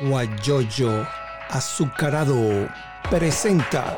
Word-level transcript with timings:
Guayoyo 0.00 1.06
Azucarado 1.48 2.68
presenta 3.08 3.96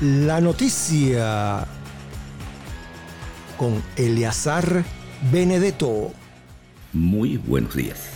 la 0.00 0.40
noticia 0.40 1.66
con 3.56 3.82
Eleazar 3.96 4.84
Benedetto. 5.32 6.12
Muy 6.92 7.38
buenos 7.38 7.74
días. 7.74 8.12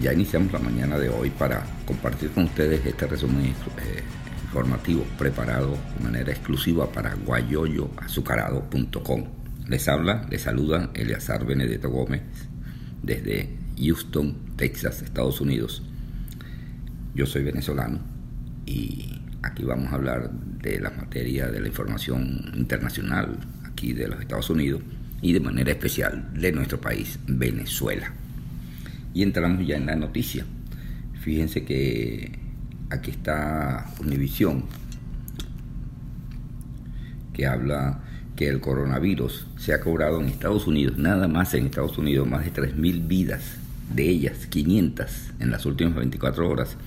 Ya 0.00 0.12
iniciamos 0.12 0.52
la 0.52 0.58
mañana 0.58 0.98
de 0.98 1.08
hoy 1.08 1.30
para 1.30 1.64
compartir 1.86 2.32
con 2.32 2.44
ustedes 2.44 2.84
este 2.84 3.06
resumen 3.06 3.46
eh, 3.46 3.54
informativo 4.44 5.04
preparado 5.16 5.78
de 5.96 6.04
manera 6.04 6.32
exclusiva 6.32 6.90
para 6.90 7.14
guayoyoazucarado.com. 7.14 9.39
Les 9.70 9.86
habla, 9.86 10.26
les 10.28 10.42
saluda 10.42 10.90
Eleazar 10.94 11.46
Benedetto 11.46 11.90
Gómez 11.90 12.22
desde 13.04 13.56
Houston, 13.78 14.34
Texas, 14.56 15.00
Estados 15.00 15.40
Unidos. 15.40 15.84
Yo 17.14 17.24
soy 17.24 17.44
venezolano 17.44 18.00
y 18.66 19.20
aquí 19.44 19.62
vamos 19.62 19.92
a 19.92 19.94
hablar 19.94 20.32
de 20.32 20.80
la 20.80 20.90
materia 20.90 21.46
de 21.46 21.60
la 21.60 21.68
información 21.68 22.50
internacional 22.56 23.38
aquí 23.64 23.92
de 23.92 24.08
los 24.08 24.20
Estados 24.20 24.50
Unidos 24.50 24.82
y 25.22 25.34
de 25.34 25.38
manera 25.38 25.70
especial 25.70 26.34
de 26.34 26.50
nuestro 26.50 26.80
país, 26.80 27.20
Venezuela. 27.28 28.12
Y 29.14 29.22
entramos 29.22 29.64
ya 29.64 29.76
en 29.76 29.86
la 29.86 29.94
noticia. 29.94 30.46
Fíjense 31.20 31.64
que 31.64 32.40
aquí 32.90 33.12
está 33.12 33.86
Univisión, 34.00 34.64
que 37.32 37.46
habla 37.46 38.09
que 38.40 38.48
el 38.48 38.60
coronavirus 38.60 39.46
se 39.58 39.74
ha 39.74 39.82
cobrado 39.82 40.18
en 40.18 40.28
Estados 40.28 40.66
Unidos, 40.66 40.96
nada 40.96 41.28
más 41.28 41.52
en 41.52 41.66
Estados 41.66 41.98
Unidos, 41.98 42.26
más 42.26 42.42
de 42.42 42.50
3.000 42.50 43.06
vidas, 43.06 43.42
de 43.94 44.08
ellas 44.08 44.46
500 44.46 45.32
en 45.40 45.50
las 45.50 45.66
últimas 45.66 45.96
24 45.96 46.48
horas. 46.48 46.78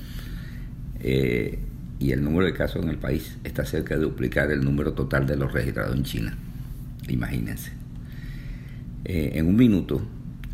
Eh, 0.99 1.59
y 1.99 2.11
el 2.11 2.23
número 2.23 2.47
de 2.47 2.53
casos 2.53 2.81
en 2.81 2.89
el 2.89 2.97
país 2.97 3.37
está 3.43 3.65
cerca 3.65 3.93
de 3.93 4.01
duplicar 4.01 4.49
el 4.49 4.65
número 4.65 4.93
total 4.93 5.27
de 5.27 5.35
los 5.35 5.53
registrados 5.53 5.95
en 5.95 6.03
China. 6.03 6.35
Imagínense. 7.07 7.71
Eh, 9.05 9.33
en 9.35 9.45
un 9.45 9.55
minuto, 9.55 10.01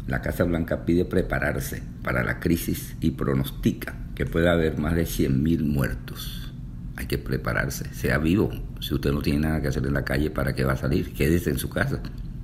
la 0.05 0.21
Casa 0.21 0.43
Blanca 0.43 0.83
pide 0.83 1.05
prepararse 1.05 1.81
para 2.03 2.25
la 2.25 2.41
crisis 2.41 2.97
y 2.99 3.11
pronostica 3.11 3.95
que 4.15 4.25
puede 4.25 4.49
haber 4.49 4.77
más 4.77 4.95
de 4.95 5.03
100.000 5.03 5.63
muertos 5.63 6.48
que 7.09 7.17
prepararse, 7.17 7.93
sea 7.93 8.17
vivo. 8.19 8.51
Si 8.79 8.93
usted 8.93 9.11
no 9.11 9.21
tiene 9.21 9.39
nada 9.39 9.61
que 9.61 9.67
hacer 9.67 9.85
en 9.85 9.93
la 9.93 10.05
calle, 10.05 10.29
¿para 10.29 10.53
qué 10.53 10.63
va 10.63 10.73
a 10.73 10.77
salir? 10.77 11.13
Quédese 11.13 11.49
en 11.49 11.57
su 11.59 11.69
casa. 11.69 12.01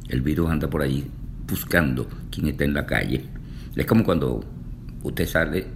El 0.10 0.22
virus 0.22 0.50
anda 0.50 0.70
por 0.70 0.82
ahí 0.82 1.10
buscando 1.48 2.10
quien 2.30 2.48
está 2.48 2.66
en 2.66 2.74
la 2.74 2.86
calle. 2.86 3.26
Es 3.76 3.86
como 3.86 4.04
cuando 4.04 4.44
usted 5.04 5.28
sale 5.28 5.68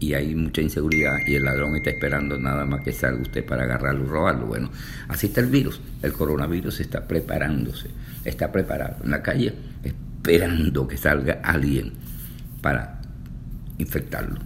y 0.00 0.14
hay 0.14 0.34
mucha 0.34 0.60
inseguridad 0.60 1.12
y 1.26 1.34
el 1.34 1.44
ladrón 1.44 1.76
está 1.76 1.90
esperando 1.90 2.36
nada 2.38 2.64
más 2.64 2.82
que 2.82 2.92
salga 2.92 3.22
usted 3.22 3.44
para 3.44 3.64
agarrarlo 3.64 4.04
y 4.04 4.08
robarlo. 4.08 4.46
Bueno, 4.46 4.70
así 5.08 5.28
está 5.28 5.40
el 5.40 5.46
virus. 5.46 5.80
El 6.02 6.12
coronavirus 6.12 6.80
está 6.80 7.06
preparándose, 7.06 7.88
está 8.24 8.50
preparado 8.50 8.96
en 9.04 9.10
la 9.10 9.22
calle 9.22 9.54
esperando 9.84 10.88
que 10.88 10.96
salga 10.96 11.40
alguien 11.44 11.92
para 12.62 13.00
infectarlo. 13.78 14.40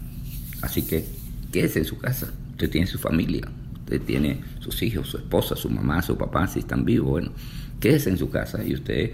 Así 0.63 0.83
que 0.83 1.07
quédese 1.53 1.79
en 1.79 1.85
su 1.85 1.99
casa. 1.99 2.33
Usted 2.51 2.71
tiene 2.71 2.87
su 2.87 2.99
familia, 2.99 3.47
usted 3.87 4.03
tiene 4.03 4.41
sus 4.59 4.83
hijos, 4.83 5.09
su 5.09 5.17
esposa, 5.19 5.55
su 5.55 5.71
mamá, 5.71 6.03
su 6.03 6.19
papá, 6.19 6.49
si 6.49 6.59
están 6.59 6.85
vivos, 6.85 7.09
bueno, 7.09 7.31
quédese 7.79 8.11
en 8.11 8.19
su 8.19 8.29
casa 8.31 8.65
y 8.65 8.75
usted 8.75 9.13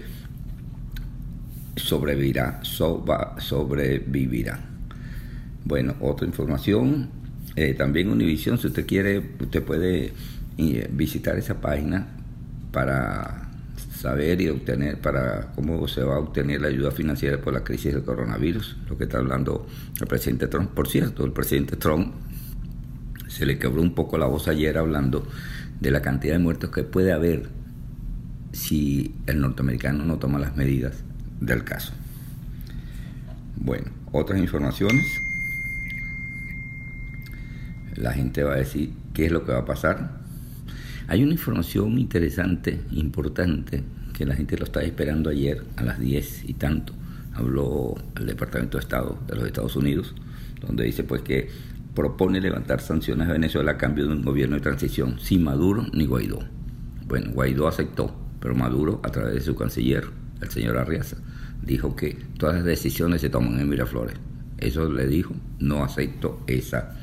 sobrevivirá, 1.75 2.59
sobrevivirá. 2.63 4.59
Bueno, 5.63 5.95
otra 6.01 6.25
información, 6.25 7.09
eh, 7.55 7.75
también 7.75 8.09
Univision, 8.09 8.57
si 8.57 8.67
usted 8.67 8.87
quiere, 8.87 9.19
usted 9.39 9.63
puede 9.63 10.11
eh, 10.57 10.89
visitar 10.91 11.37
esa 11.37 11.61
página 11.61 12.07
para 12.71 13.51
saber 13.95 14.41
y 14.41 14.49
obtener, 14.49 14.99
para 14.99 15.51
cómo 15.53 15.87
se 15.87 16.03
va 16.03 16.15
a 16.15 16.19
obtener 16.19 16.61
la 16.61 16.69
ayuda 16.69 16.89
financiera 16.89 17.39
por 17.39 17.53
la 17.53 17.63
crisis 17.63 17.93
del 17.93 18.03
coronavirus, 18.03 18.75
lo 18.89 18.97
que 18.97 19.03
está 19.03 19.19
hablando 19.19 19.67
el 20.01 20.07
presidente 20.07 20.47
Trump. 20.47 20.71
Por 20.71 20.87
cierto, 20.87 21.23
el 21.25 21.31
presidente 21.31 21.75
Trump 21.75 22.11
se 23.33 23.47
le 23.47 23.57
quebró 23.57 23.81
un 23.81 23.95
poco 23.95 24.19
la 24.19 24.27
voz 24.27 24.47
ayer 24.47 24.77
hablando 24.77 25.27
de 25.79 25.89
la 25.89 26.03
cantidad 26.03 26.33
de 26.33 26.39
muertos 26.39 26.69
que 26.69 26.83
puede 26.83 27.11
haber 27.11 27.49
si 28.51 29.15
el 29.25 29.41
norteamericano 29.41 30.05
no 30.05 30.19
toma 30.19 30.37
las 30.37 30.55
medidas 30.55 31.03
del 31.41 31.63
caso. 31.63 31.93
Bueno, 33.55 33.89
otras 34.11 34.39
informaciones. 34.39 35.03
La 37.95 38.13
gente 38.13 38.43
va 38.43 38.53
a 38.53 38.57
decir 38.57 38.91
qué 39.15 39.25
es 39.25 39.31
lo 39.31 39.43
que 39.45 39.51
va 39.51 39.59
a 39.59 39.65
pasar. 39.65 40.21
Hay 41.07 41.23
una 41.23 41.33
información 41.33 41.97
interesante, 41.97 42.81
importante, 42.91 43.83
que 44.13 44.27
la 44.27 44.35
gente 44.35 44.57
lo 44.57 44.65
está 44.65 44.83
esperando 44.83 45.31
ayer 45.31 45.63
a 45.75 45.83
las 45.83 45.99
10 45.99 46.49
y 46.49 46.53
tanto. 46.53 46.93
Habló 47.33 47.95
el 48.15 48.27
Departamento 48.27 48.77
de 48.77 48.83
Estado 48.83 49.17
de 49.25 49.35
los 49.35 49.47
Estados 49.47 49.75
Unidos, 49.75 50.13
donde 50.61 50.83
dice 50.83 51.03
pues 51.03 51.23
que 51.23 51.49
propone 51.93 52.41
levantar 52.41 52.81
sanciones 52.81 53.29
a 53.29 53.33
Venezuela 53.33 53.71
a 53.71 53.77
cambio 53.77 54.07
de 54.07 54.13
un 54.13 54.23
gobierno 54.23 54.55
de 54.55 54.61
transición, 54.61 55.19
sin 55.19 55.43
Maduro 55.43 55.85
ni 55.93 56.05
Guaidó. 56.05 56.39
Bueno, 57.05 57.31
Guaidó 57.31 57.67
aceptó, 57.67 58.15
pero 58.39 58.55
Maduro, 58.55 58.99
a 59.03 59.11
través 59.11 59.35
de 59.35 59.41
su 59.41 59.55
canciller, 59.55 60.05
el 60.41 60.49
señor 60.49 60.77
Arriaza, 60.77 61.17
dijo 61.61 61.95
que 61.95 62.17
todas 62.37 62.55
las 62.55 62.65
decisiones 62.65 63.21
se 63.21 63.29
toman 63.29 63.59
en 63.59 63.69
Miraflores. 63.69 64.15
Eso 64.57 64.91
le 64.91 65.07
dijo, 65.07 65.35
no 65.59 65.83
acepto 65.83 66.43
esa 66.47 66.95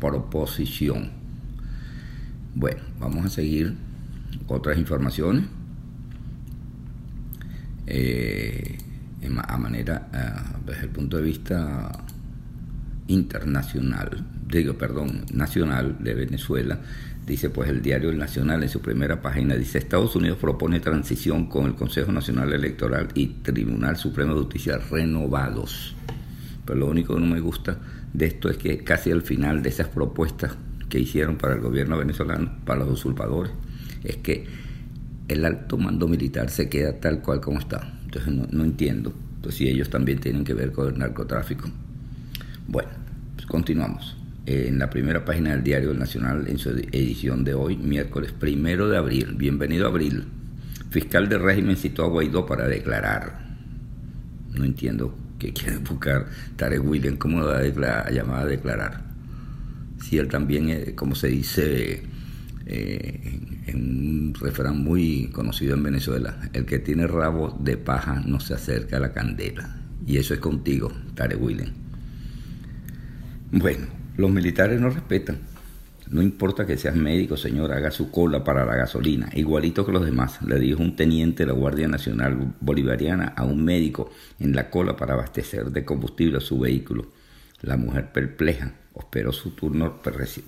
proposición. 0.00 1.10
Bueno, 2.54 2.80
vamos 2.98 3.26
a 3.26 3.28
seguir 3.28 3.74
otras 4.48 4.78
informaciones. 4.78 5.44
Eh, 7.86 8.78
a 9.48 9.56
manera, 9.58 10.08
eh, 10.12 10.58
desde 10.66 10.82
el 10.82 10.90
punto 10.90 11.16
de 11.16 11.22
vista 11.22 12.05
internacional, 13.08 14.24
digo, 14.48 14.74
perdón, 14.74 15.24
nacional 15.32 15.96
de 16.00 16.14
Venezuela, 16.14 16.80
dice 17.26 17.50
pues 17.50 17.68
el 17.68 17.82
diario 17.82 18.12
Nacional 18.12 18.62
en 18.62 18.68
su 18.68 18.80
primera 18.80 19.20
página, 19.20 19.56
dice 19.56 19.78
Estados 19.78 20.14
Unidos 20.14 20.38
propone 20.38 20.80
transición 20.80 21.46
con 21.46 21.66
el 21.66 21.74
Consejo 21.74 22.12
Nacional 22.12 22.52
Electoral 22.52 23.08
y 23.14 23.26
Tribunal 23.26 23.96
Supremo 23.96 24.34
de 24.34 24.40
Justicia 24.40 24.78
renovados. 24.90 25.94
Pero 26.64 26.78
lo 26.78 26.86
único 26.86 27.14
que 27.14 27.20
no 27.20 27.26
me 27.26 27.40
gusta 27.40 27.78
de 28.12 28.26
esto 28.26 28.48
es 28.48 28.56
que 28.56 28.78
casi 28.78 29.10
al 29.10 29.22
final 29.22 29.62
de 29.62 29.68
esas 29.68 29.88
propuestas 29.88 30.56
que 30.88 31.00
hicieron 31.00 31.36
para 31.36 31.54
el 31.54 31.60
gobierno 31.60 31.98
venezolano, 31.98 32.58
para 32.64 32.80
los 32.80 32.90
usurpadores, 32.90 33.52
es 34.04 34.16
que 34.18 34.46
el 35.28 35.44
alto 35.44 35.76
mando 35.78 36.06
militar 36.06 36.48
se 36.48 36.68
queda 36.68 37.00
tal 37.00 37.22
cual 37.22 37.40
como 37.40 37.58
está. 37.58 37.98
Entonces 38.04 38.32
no, 38.32 38.46
no 38.50 38.64
entiendo. 38.64 39.12
Entonces 39.36 39.58
si 39.58 39.68
ellos 39.68 39.90
también 39.90 40.20
tienen 40.20 40.44
que 40.44 40.54
ver 40.54 40.70
con 40.70 40.92
el 40.92 40.98
narcotráfico. 40.98 41.68
Bueno, 42.68 42.90
pues 43.36 43.46
continuamos. 43.46 44.16
En 44.44 44.78
la 44.78 44.90
primera 44.90 45.24
página 45.24 45.50
del 45.50 45.62
Diario 45.62 45.94
Nacional, 45.94 46.46
en 46.48 46.58
su 46.58 46.70
edición 46.70 47.44
de 47.44 47.54
hoy, 47.54 47.76
miércoles 47.76 48.32
primero 48.32 48.88
de 48.88 48.96
abril. 48.96 49.34
Bienvenido 49.36 49.86
a 49.86 49.90
abril. 49.90 50.24
Fiscal 50.90 51.28
de 51.28 51.38
régimen 51.38 51.76
citó 51.76 52.04
a 52.04 52.08
Guaidó 52.08 52.44
para 52.44 52.66
declarar. 52.66 53.38
No 54.52 54.64
entiendo 54.64 55.16
qué 55.38 55.52
quiere 55.52 55.78
buscar 55.78 56.26
Tarek 56.56 56.84
William, 56.84 57.16
cómo 57.16 57.40
la 57.42 58.10
llamada 58.10 58.42
a 58.42 58.46
declarar. 58.46 59.04
Si 60.02 60.18
él 60.18 60.28
también, 60.28 60.68
eh, 60.68 60.94
como 60.96 61.14
se 61.14 61.28
dice 61.28 62.02
eh, 62.66 63.40
en 63.66 63.76
un 63.76 64.34
refrán 64.34 64.82
muy 64.82 65.28
conocido 65.32 65.74
en 65.74 65.84
Venezuela, 65.84 66.36
el 66.52 66.66
que 66.66 66.80
tiene 66.80 67.06
rabo 67.06 67.56
de 67.60 67.76
paja 67.76 68.22
no 68.26 68.40
se 68.40 68.54
acerca 68.54 68.96
a 68.96 69.00
la 69.00 69.12
candela. 69.12 69.76
Y 70.04 70.18
eso 70.18 70.34
es 70.34 70.40
contigo, 70.40 70.92
Tarek 71.14 71.40
William. 71.40 71.85
Bueno, 73.50 73.86
los 74.16 74.30
militares 74.30 74.80
no 74.80 74.90
respetan. 74.90 75.38
No 76.08 76.22
importa 76.22 76.66
que 76.66 76.76
seas 76.76 76.94
médico, 76.94 77.36
señor, 77.36 77.72
haga 77.72 77.90
su 77.90 78.10
cola 78.10 78.44
para 78.44 78.64
la 78.64 78.76
gasolina, 78.76 79.28
igualito 79.34 79.84
que 79.84 79.92
los 79.92 80.04
demás, 80.04 80.40
le 80.42 80.58
dijo 80.60 80.80
un 80.80 80.94
teniente 80.94 81.42
de 81.42 81.48
la 81.48 81.52
Guardia 81.52 81.88
Nacional 81.88 82.54
Bolivariana 82.60 83.32
a 83.36 83.44
un 83.44 83.64
médico 83.64 84.10
en 84.38 84.54
la 84.54 84.70
cola 84.70 84.96
para 84.96 85.14
abastecer 85.14 85.66
de 85.70 85.84
combustible 85.84 86.38
a 86.38 86.40
su 86.40 86.58
vehículo. 86.60 87.06
La 87.62 87.76
mujer 87.76 88.12
perpleja 88.12 88.72
esperó 88.98 89.32
su 89.32 89.50
turno 89.50 90.00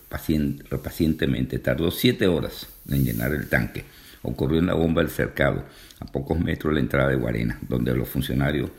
pacientemente. 0.09 1.59
Tardó 1.59 1.91
siete 1.91 2.29
horas 2.29 2.69
en 2.89 3.05
llenar 3.05 3.33
el 3.33 3.49
tanque. 3.49 3.85
Ocurrió 4.23 4.59
en 4.59 4.67
la 4.67 4.75
bomba 4.75 5.03
del 5.03 5.11
cercado, 5.11 5.65
a 6.01 6.05
pocos 6.07 6.39
metros 6.39 6.71
de 6.71 6.75
la 6.75 6.81
entrada 6.81 7.09
de 7.09 7.17
Guarena, 7.17 7.59
donde 7.69 7.95
los 7.95 8.09
funcionarios 8.09 8.71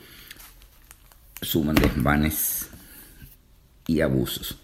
suman 1.42 1.76
desmanes 1.76 2.69
y 3.90 4.00
abusos. 4.00 4.56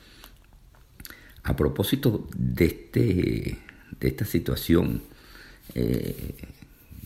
A 1.42 1.56
propósito 1.56 2.28
de, 2.36 2.64
este, 2.66 3.58
de 3.98 4.08
esta 4.08 4.24
situación 4.24 5.02
eh, 5.74 6.34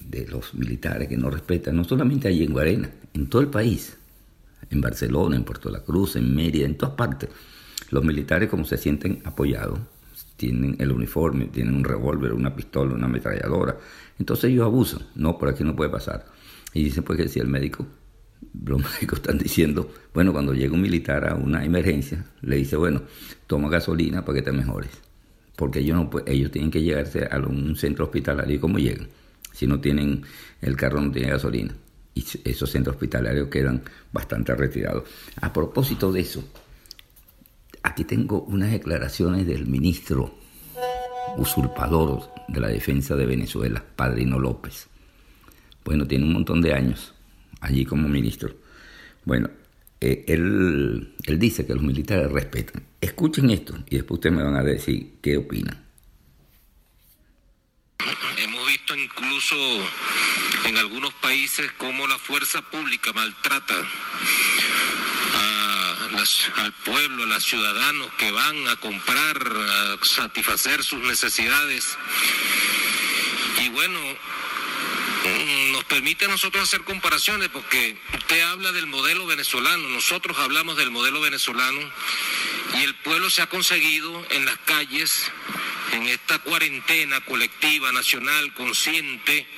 de 0.06 0.26
los 0.26 0.54
militares 0.54 1.08
que 1.08 1.16
no 1.16 1.30
respetan, 1.30 1.76
no 1.76 1.84
solamente 1.84 2.28
allí 2.28 2.44
en 2.44 2.52
Guarena, 2.52 2.90
en 3.14 3.28
todo 3.28 3.40
el 3.40 3.48
país, 3.48 3.96
en 4.68 4.80
Barcelona, 4.82 5.36
en 5.36 5.44
Puerto 5.44 5.70
La 5.70 5.80
Cruz, 5.80 6.16
en 6.16 6.34
Mérida, 6.34 6.66
en 6.66 6.76
todas 6.76 6.94
partes. 6.94 7.30
Los 7.90 8.04
militares 8.04 8.50
como 8.50 8.64
se 8.66 8.76
sienten 8.76 9.22
apoyados, 9.24 9.80
tienen 10.36 10.76
el 10.78 10.92
uniforme, 10.92 11.46
tienen 11.46 11.74
un 11.74 11.84
revólver, 11.84 12.34
una 12.34 12.54
pistola, 12.54 12.94
una 12.94 13.06
ametralladora, 13.06 13.78
entonces 14.18 14.50
ellos 14.50 14.64
abusan, 14.64 15.02
no, 15.14 15.38
por 15.38 15.48
aquí 15.48 15.64
no 15.64 15.74
puede 15.74 15.90
pasar. 15.90 16.26
Y 16.74 16.84
dicen 16.84 17.02
pues 17.02 17.18
que 17.18 17.28
si 17.28 17.40
el 17.40 17.48
médico, 17.48 17.86
los 18.64 18.80
médicos 18.80 19.20
están 19.20 19.38
diciendo, 19.38 19.90
bueno, 20.12 20.32
cuando 20.32 20.54
llega 20.54 20.74
un 20.74 20.82
militar 20.82 21.28
a 21.28 21.34
una 21.34 21.64
emergencia, 21.64 22.24
le 22.42 22.56
dice, 22.56 22.76
bueno, 22.76 23.02
toma 23.46 23.68
gasolina 23.68 24.24
para 24.24 24.36
que 24.36 24.42
te 24.42 24.52
mejores. 24.52 24.90
Porque 25.56 25.80
ellos, 25.80 26.06
ellos 26.26 26.50
tienen 26.50 26.70
que 26.70 26.82
llegarse 26.82 27.28
a 27.30 27.38
un 27.38 27.76
centro 27.76 28.06
hospitalario. 28.06 28.56
¿Y 28.56 28.58
cómo 28.58 28.78
llegan? 28.78 29.08
Si 29.52 29.66
no 29.66 29.80
tienen, 29.80 30.22
el 30.62 30.76
carro 30.76 31.00
no 31.00 31.10
tiene 31.10 31.30
gasolina 31.30 31.74
y 32.14 32.24
esos 32.44 32.70
centros 32.70 32.96
hospitalarios 32.96 33.48
quedan 33.48 33.82
bastante 34.12 34.54
retirados. 34.54 35.04
A 35.40 35.52
propósito 35.52 36.12
de 36.12 36.20
eso, 36.20 36.44
aquí 37.82 38.04
tengo 38.04 38.42
unas 38.42 38.72
declaraciones 38.72 39.46
del 39.46 39.66
ministro 39.66 40.34
usurpador 41.36 42.30
de 42.48 42.60
la 42.60 42.68
defensa 42.68 43.14
de 43.14 43.26
Venezuela, 43.26 43.84
Padrino 43.94 44.38
López. 44.38 44.88
Bueno, 45.84 46.06
tiene 46.06 46.24
un 46.24 46.32
montón 46.32 46.60
de 46.60 46.74
años 46.74 47.14
allí 47.60 47.84
como 47.84 48.08
ministro. 48.08 48.54
Bueno, 49.24 49.50
eh, 50.00 50.24
él, 50.28 51.14
él 51.24 51.38
dice 51.38 51.66
que 51.66 51.74
los 51.74 51.82
militares 51.82 52.30
respetan. 52.30 52.82
Escuchen 53.00 53.50
esto 53.50 53.78
y 53.88 53.96
después 53.96 54.18
ustedes 54.18 54.36
me 54.36 54.42
van 54.42 54.56
a 54.56 54.62
decir 54.62 55.14
qué 55.22 55.36
opinan. 55.36 55.84
Hemos 58.38 58.66
visto 58.66 58.96
incluso 58.96 59.56
en 60.66 60.78
algunos 60.78 61.12
países 61.14 61.70
cómo 61.76 62.06
la 62.06 62.18
fuerza 62.18 62.62
pública 62.70 63.12
maltrata 63.12 63.74
al 66.56 66.72
pueblo, 66.84 67.22
a 67.22 67.26
los 67.26 67.44
ciudadanos 67.44 68.08
que 68.18 68.30
van 68.30 68.68
a 68.68 68.76
comprar, 68.76 69.36
a 69.38 69.98
satisfacer 70.04 70.82
sus 70.84 71.00
necesidades. 71.00 71.96
Y 73.62 73.68
bueno, 73.70 73.98
permite 75.90 76.26
a 76.26 76.28
nosotros 76.28 76.62
hacer 76.62 76.84
comparaciones 76.84 77.48
porque 77.48 78.00
usted 78.16 78.40
habla 78.42 78.70
del 78.70 78.86
modelo 78.86 79.26
venezolano, 79.26 79.88
nosotros 79.88 80.38
hablamos 80.38 80.76
del 80.76 80.92
modelo 80.92 81.20
venezolano 81.20 81.80
y 82.78 82.84
el 82.84 82.94
pueblo 82.94 83.28
se 83.28 83.42
ha 83.42 83.48
conseguido 83.48 84.24
en 84.30 84.44
las 84.44 84.56
calles, 84.58 85.32
en 85.92 86.06
esta 86.06 86.38
cuarentena 86.38 87.20
colectiva, 87.22 87.90
nacional, 87.90 88.54
consciente, 88.54 89.48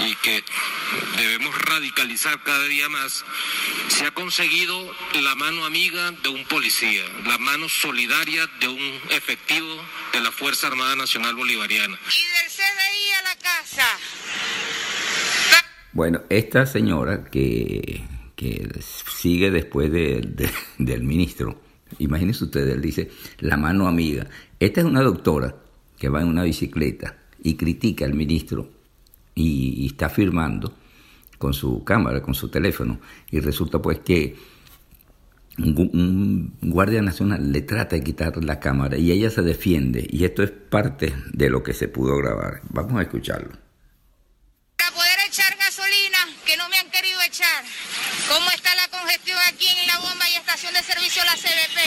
y 0.00 0.14
que 0.16 0.42
debemos 1.16 1.56
radicalizar 1.62 2.42
cada 2.42 2.64
día 2.64 2.88
más, 2.88 3.24
se 3.88 4.06
ha 4.06 4.10
conseguido 4.12 4.96
la 5.14 5.34
mano 5.36 5.64
amiga 5.64 6.10
de 6.10 6.28
un 6.28 6.44
policía, 6.46 7.04
la 7.26 7.38
mano 7.38 7.68
solidaria 7.68 8.46
de 8.58 8.68
un 8.68 9.00
efectivo 9.10 9.84
de 10.12 10.20
la 10.20 10.32
Fuerza 10.32 10.66
Armada 10.66 10.96
Nacional 10.96 11.34
Bolivariana. 11.34 11.98
Y 12.08 12.22
del 12.22 12.50
CDI 12.50 13.12
a 13.12 13.22
la 13.22 13.38
casa. 13.38 13.98
Bueno, 15.92 16.22
esta 16.28 16.66
señora 16.66 17.24
que, 17.24 18.02
sigue 18.80 19.50
después 19.50 19.90
del 19.92 21.02
ministro, 21.02 21.60
imagínense 21.98 22.44
ustedes, 22.44 22.74
él 22.74 22.80
dice, 22.80 23.10
la 23.38 23.56
mano 23.56 23.86
amiga. 23.86 24.26
Esta 24.58 24.80
es 24.80 24.86
una 24.86 25.02
doctora 25.02 25.56
que 25.98 26.08
va 26.08 26.22
en 26.22 26.28
una 26.28 26.44
bicicleta 26.44 27.16
y 27.42 27.54
critica 27.54 28.04
al 28.04 28.14
ministro 28.14 28.70
y, 29.34 29.86
está 29.86 30.08
filmando 30.08 30.74
con 31.38 31.54
su 31.54 31.84
cámara, 31.84 32.20
con 32.22 32.34
su 32.34 32.48
teléfono, 32.48 33.00
y 33.30 33.40
resulta 33.40 33.80
pues 33.80 34.00
que 34.00 34.36
un, 35.58 36.54
guardia 36.60 37.02
nacional 37.02 37.50
le 37.50 37.62
trata 37.62 37.96
de 37.96 38.04
quitar 38.04 38.42
la 38.44 38.60
cámara 38.60 38.98
y 38.98 39.10
ella 39.10 39.30
se 39.30 39.42
defiende, 39.42 40.06
y 40.10 40.24
esto 40.24 40.42
es 40.42 40.50
parte 40.50 41.14
de 41.32 41.50
lo 41.50 41.62
que 41.62 41.72
se 41.72 41.88
pudo 41.88 42.16
grabar. 42.16 42.60
Vamos 42.68 42.98
a 42.98 43.02
escucharlo. 43.02 43.52
Para 44.76 44.90
poder 44.92 45.18
echar 45.28 45.56
gasolina, 45.56 46.18
que 46.44 46.56
no 46.56 46.68
me 46.68 46.76
han 46.76 46.90
querido 46.90 47.20
echar. 47.22 47.64
¿Cómo 48.28 48.50
está 48.50 48.74
la 48.74 48.88
congestión 48.88 49.38
aquí 49.48 49.66
en 49.66 49.86
la 49.86 49.98
bomba 49.98 50.28
y 50.28 50.36
estación 50.36 50.74
de 50.74 50.82
servicio 50.82 51.24
la 51.24 51.36
CBP? 51.36 51.78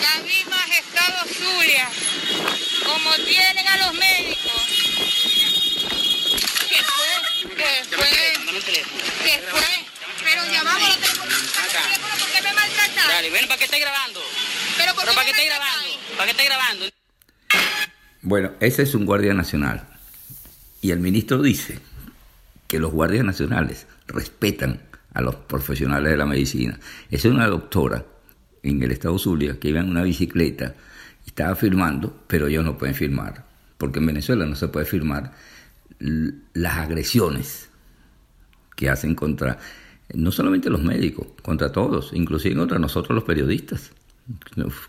La 0.00 0.22
misma 0.22 0.56
Estado 0.78 1.24
Zulia, 1.26 1.88
como 2.86 3.14
tienen 3.26 3.66
a 3.66 3.76
los 4.44 4.64
médicos. 4.68 6.00
¿Qué 6.68 6.80
fue? 6.84 7.54
¿Qué 9.24 9.40
fue? 9.50 9.68
Pero 10.24 10.42
llamamos 10.52 10.96
¿por 10.96 12.28
qué 12.30 12.42
me 12.42 12.52
maltratan? 12.52 13.08
Dale, 13.08 13.30
ven, 13.30 13.46
¿para 13.46 13.58
qué 13.58 13.64
estáis 13.64 13.82
grabando? 13.82 14.20
¿Pero 14.76 14.94
por 14.94 15.04
qué 15.04 15.12
para 15.12 15.24
qué 15.24 15.30
estáis 15.30 15.48
grabando? 15.48 15.88
¿Para 16.16 16.24
qué 16.24 16.30
estáis 16.30 16.48
grabando? 16.48 16.86
Bueno, 18.22 18.52
ese 18.60 18.82
es 18.82 18.94
un 18.94 19.06
guardia 19.06 19.34
nacional. 19.34 19.86
Y 20.82 20.90
el 20.90 21.00
ministro 21.00 21.42
dice 21.42 21.78
que 22.66 22.78
los 22.78 22.92
guardias 22.92 23.24
nacionales 23.24 23.86
respetan 24.06 24.82
a 25.12 25.20
los 25.20 25.34
profesionales 25.34 26.10
de 26.10 26.16
la 26.16 26.26
medicina. 26.26 26.78
Esa 27.10 27.28
es 27.28 27.34
una 27.34 27.46
doctora 27.46 28.04
en 28.62 28.82
el 28.82 28.92
estado 28.92 29.18
Zulia 29.18 29.58
que 29.58 29.68
iba 29.68 29.80
en 29.80 29.90
una 29.90 30.02
bicicleta 30.02 30.74
y 31.24 31.30
estaba 31.30 31.56
filmando, 31.56 32.24
pero 32.26 32.46
ellos 32.46 32.64
no 32.64 32.78
pueden 32.78 32.94
filmar, 32.94 33.44
porque 33.80 33.98
en 33.98 34.06
Venezuela 34.06 34.44
no 34.44 34.54
se 34.54 34.68
puede 34.68 34.84
filmar 34.84 35.32
las 35.98 36.76
agresiones 36.76 37.70
que 38.76 38.90
hacen 38.90 39.14
contra, 39.14 39.58
no 40.12 40.30
solamente 40.30 40.68
los 40.68 40.82
médicos, 40.82 41.28
contra 41.42 41.72
todos, 41.72 42.10
inclusive 42.12 42.54
contra 42.54 42.78
nosotros 42.78 43.14
los 43.14 43.24
periodistas. 43.24 43.92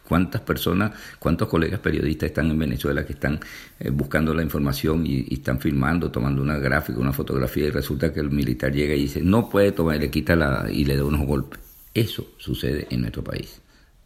¿Cuántas 0.04 0.42
personas, 0.42 0.92
cuántos 1.20 1.48
colegas 1.48 1.80
periodistas 1.80 2.28
están 2.28 2.52
en 2.52 2.60
Venezuela 2.60 3.06
que 3.06 3.14
están 3.14 3.40
eh, 3.80 3.90
buscando 3.90 4.34
la 4.34 4.44
información 4.44 5.08
y, 5.08 5.34
están 5.34 5.60
filmando, 5.60 6.12
tomando 6.12 6.42
una 6.42 6.58
gráfica, 6.60 7.00
una 7.00 7.14
fotografía 7.14 7.68
y 7.68 7.72
resulta 7.72 8.14
que 8.14 8.20
el 8.20 8.30
militar 8.30 8.74
llega 8.74 8.94
y 8.94 9.04
dice, 9.04 9.22
no 9.22 9.50
puede 9.50 9.72
tomar, 9.72 9.96
y 9.96 10.00
le 10.00 10.12
quita 10.12 10.36
la, 10.36 10.68
y 10.70 10.84
le 10.84 10.98
da 10.98 11.06
unos 11.06 11.26
golpes? 11.26 11.60
Eso 11.94 12.28
sucede 12.38 12.88
en 12.92 13.02
nuestro 13.02 13.24
país. 13.24 13.62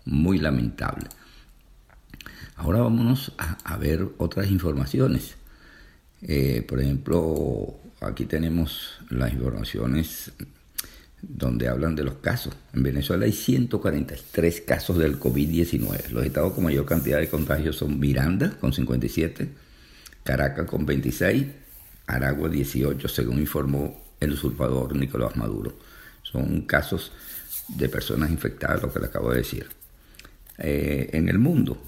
Muy 0.06 0.38
lamentable. 0.38 1.08
Ahora 2.56 2.80
vámonos 2.81 3.34
a 3.38 3.78
ver 3.78 4.07
otras 4.18 4.50
informaciones. 4.50 5.36
Eh, 6.22 6.65
por 6.68 6.82
ejemplo, 6.82 7.75
aquí 8.01 8.25
tenemos 8.25 9.00
las 9.10 9.34
informaciones 9.34 10.32
donde 11.22 11.68
hablan 11.68 11.96
de 11.96 12.03
los 12.03 12.15
casos. 12.15 12.56
En 12.74 12.84
Venezuela 12.84 13.25
hay 13.25 13.32
143 13.32 14.62
casos 14.62 14.98
del 14.98 15.20
COVID-19. 15.20 16.10
Los 16.10 16.25
estados 16.25 16.53
con 16.53 16.63
mayor 16.63 16.86
cantidad 16.86 17.20
de 17.20 17.30
contagios 17.30 17.77
son 17.77 18.00
Miranda 18.00 18.58
con 18.60 18.74
57, 18.74 19.50
Caracas 20.24 20.68
con 20.68 20.86
26, 20.86 21.46
Aragua 22.08 22.50
18, 22.50 23.08
según 23.08 23.39
informó 23.39 24.03
el 24.20 24.34
usurpador 24.34 24.96
Nicolás 24.96 25.36
Maduro. 25.36 25.77
Son 26.24 26.62
casos 26.62 27.12
de 27.68 27.89
personas 27.89 28.32
infectadas, 28.32 28.82
lo 28.82 28.91
que 28.91 29.00
le 29.00 29.06
acabo 29.06 29.32
de 29.32 29.38
decir. 29.38 29.68
Eh, 30.58 31.10
en 31.13 31.30
el 31.30 31.38
mundo, 31.38 31.82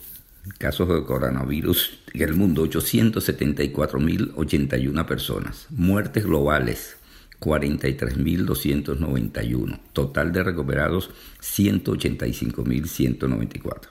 casos 0.58 0.89
de 0.89 1.04
coronavirus 1.04 2.00
en 2.13 2.22
el 2.22 2.34
mundo, 2.36 2.66
874.081 2.66 5.06
personas. 5.06 5.68
Muertes 5.70 6.25
globales, 6.25 6.98
43.291. 7.39 9.80
Total 9.94 10.32
de 10.32 10.44
recuperados, 10.44 11.12
185.194. 11.42 13.89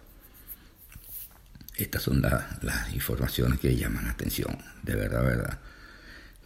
Estas 1.76 2.02
son 2.02 2.22
las 2.22 2.94
informaciones 2.94 3.60
que 3.60 3.76
llaman 3.76 4.06
la 4.06 4.12
atención, 4.12 4.56
de 4.82 4.96
verdad, 4.96 5.22
verdad. 5.22 5.60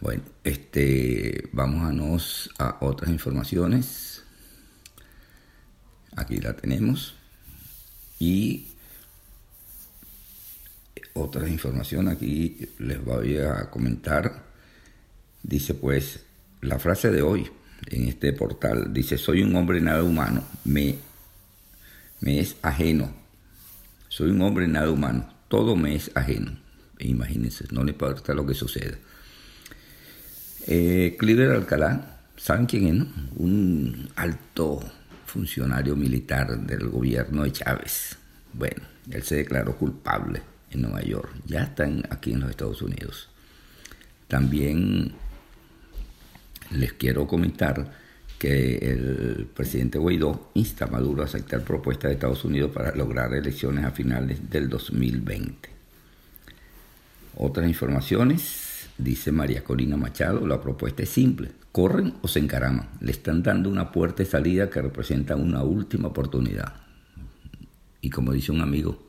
Bueno, 0.01 0.23
este, 0.43 1.49
a, 1.57 1.63
a 2.57 2.77
otras 2.81 3.09
informaciones. 3.09 4.23
Aquí 6.15 6.37
la 6.37 6.53
tenemos. 6.53 7.15
Y 8.19 8.70
otra 11.13 11.47
información 11.47 12.07
aquí 12.07 12.69
les 12.79 13.03
voy 13.03 13.37
a 13.37 13.69
comentar. 13.69 14.43
Dice 15.43 15.73
pues 15.73 16.21
la 16.61 16.79
frase 16.79 17.11
de 17.11 17.21
hoy 17.21 17.49
en 17.87 18.07
este 18.07 18.33
portal. 18.33 18.93
Dice, 18.93 19.17
soy 19.17 19.41
un 19.41 19.55
hombre 19.55 19.81
nada 19.81 20.03
humano, 20.03 20.43
me, 20.63 20.95
me 22.19 22.39
es 22.39 22.55
ajeno. 22.61 23.13
Soy 24.07 24.31
un 24.31 24.41
hombre 24.41 24.67
nada 24.67 24.89
humano, 24.89 25.33
todo 25.47 25.75
me 25.75 25.95
es 25.95 26.11
ajeno. 26.15 26.57
Imagínense, 26.99 27.65
no 27.71 27.83
le 27.83 27.91
importa 27.91 28.33
lo 28.33 28.45
que 28.45 28.53
suceda. 28.53 28.97
Eh, 30.67 31.17
Alcalá, 31.19 32.19
¿saben 32.37 32.67
quién 32.67 32.85
es? 32.87 33.07
Un 33.37 34.09
alto 34.15 34.79
funcionario 35.25 35.95
militar 35.95 36.59
del 36.59 36.89
gobierno 36.89 37.43
de 37.43 37.51
Chávez. 37.51 38.17
Bueno, 38.53 38.83
él 39.09 39.23
se 39.23 39.37
declaró 39.37 39.75
culpable 39.77 40.50
en 40.71 40.81
Nueva 40.81 41.01
York, 41.01 41.29
ya 41.45 41.63
están 41.63 42.03
aquí 42.09 42.33
en 42.33 42.41
los 42.41 42.49
Estados 42.49 42.81
Unidos. 42.81 43.29
También 44.27 45.13
les 46.71 46.93
quiero 46.93 47.27
comentar 47.27 47.91
que 48.39 48.77
el 48.77 49.47
presidente 49.53 49.99
Guaidó 49.99 50.49
insta 50.55 50.85
a 50.85 50.87
Maduro 50.87 51.21
a 51.21 51.25
aceptar 51.25 51.61
propuestas 51.63 52.09
de 52.09 52.15
Estados 52.15 52.43
Unidos 52.43 52.71
para 52.71 52.95
lograr 52.95 53.33
elecciones 53.33 53.85
a 53.85 53.91
finales 53.91 54.49
del 54.49 54.67
2020. 54.67 55.69
Otras 57.37 57.67
informaciones, 57.67 58.87
dice 58.97 59.31
María 59.31 59.63
Corina 59.63 59.95
Machado, 59.95 60.47
la 60.47 60.61
propuesta 60.61 61.03
es 61.03 61.09
simple, 61.09 61.51
corren 61.71 62.15
o 62.21 62.27
se 62.27 62.39
encaraman, 62.39 62.89
le 62.99 63.11
están 63.11 63.43
dando 63.43 63.69
una 63.69 63.91
puerta 63.91 64.23
de 64.23 64.29
salida 64.29 64.69
que 64.69 64.81
representa 64.81 65.35
una 65.35 65.63
última 65.63 66.07
oportunidad. 66.07 66.73
Y 68.01 68.09
como 68.09 68.33
dice 68.33 68.51
un 68.51 68.61
amigo, 68.61 69.07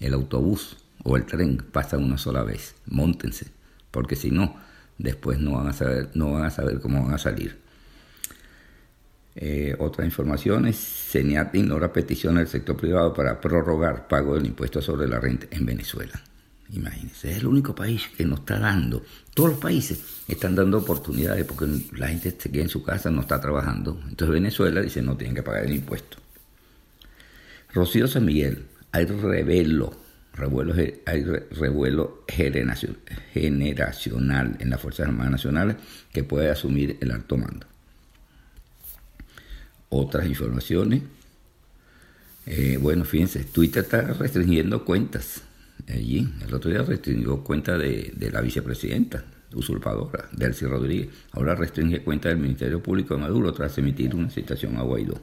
el 0.00 0.12
autobús 0.12 0.76
o 1.06 1.16
el 1.16 1.24
tren 1.24 1.58
pasa 1.58 1.96
una 1.96 2.18
sola 2.18 2.42
vez, 2.42 2.74
montense, 2.86 3.46
porque 3.92 4.16
si 4.16 4.32
no, 4.32 4.56
después 4.98 5.38
no 5.38 5.52
van 5.52 5.68
a 5.68 5.72
saber, 5.72 6.10
no 6.14 6.32
van 6.32 6.44
a 6.44 6.50
saber 6.50 6.80
cómo 6.80 7.04
van 7.04 7.14
a 7.14 7.18
salir. 7.18 7.56
Eh, 9.36 9.76
otras 9.78 10.04
informaciones, 10.04 10.76
CENIAT 10.76 11.54
ignora 11.54 11.92
petición 11.92 12.34
del 12.34 12.48
sector 12.48 12.76
privado 12.76 13.14
para 13.14 13.40
prorrogar 13.40 14.08
pago 14.08 14.34
del 14.34 14.46
impuesto 14.46 14.82
sobre 14.82 15.06
la 15.06 15.20
renta 15.20 15.46
en 15.50 15.64
Venezuela. 15.64 16.20
Imagínense, 16.72 17.30
es 17.30 17.38
el 17.38 17.46
único 17.46 17.72
país 17.72 18.08
que 18.16 18.24
nos 18.24 18.40
está 18.40 18.58
dando. 18.58 19.04
Todos 19.32 19.50
los 19.50 19.58
países 19.60 20.00
están 20.26 20.56
dando 20.56 20.78
oportunidades 20.78 21.44
porque 21.44 21.66
la 21.96 22.08
gente 22.08 22.34
se 22.36 22.50
queda 22.50 22.64
en 22.64 22.68
su 22.68 22.82
casa, 22.82 23.10
no 23.10 23.20
está 23.20 23.40
trabajando. 23.40 24.00
Entonces 24.08 24.34
Venezuela 24.34 24.80
dice 24.80 25.02
no 25.02 25.16
tienen 25.16 25.36
que 25.36 25.44
pagar 25.44 25.66
el 25.66 25.74
impuesto. 25.74 26.16
Rocío 27.72 28.08
San 28.08 28.24
Miguel, 28.24 28.66
hay 28.90 29.04
revelo, 29.04 30.05
revuelo, 30.36 30.74
hay 31.06 31.24
revuelo 31.24 32.24
generacional 32.28 34.56
en 34.58 34.70
las 34.70 34.80
Fuerzas 34.80 35.08
Armadas 35.08 35.32
Nacionales 35.32 35.76
que 36.12 36.24
puede 36.24 36.50
asumir 36.50 36.96
el 37.00 37.10
alto 37.10 37.36
mando 37.36 37.66
otras 39.88 40.26
informaciones. 40.26 41.02
Eh, 42.46 42.78
bueno, 42.80 43.04
fíjense, 43.04 43.44
Twitter 43.44 43.84
está 43.84 44.02
restringiendo 44.02 44.84
cuentas. 44.84 45.42
Allí, 45.88 46.28
el 46.46 46.54
otro 46.54 46.70
día 46.70 46.82
restringió 46.82 47.42
cuenta 47.42 47.78
de, 47.78 48.12
la 48.32 48.40
vicepresidenta 48.40 49.24
usurpadora, 49.54 50.28
Delcy 50.32 50.66
Rodríguez. 50.66 51.08
Ahora 51.32 51.54
restringe 51.54 52.02
cuenta 52.02 52.28
del 52.28 52.38
Ministerio 52.38 52.82
Público 52.82 53.14
de 53.14 53.20
Maduro 53.20 53.52
tras 53.52 53.78
emitir 53.78 54.14
una 54.14 54.30
citación 54.30 54.76
a 54.76 54.82
Guaidó. 54.82 55.20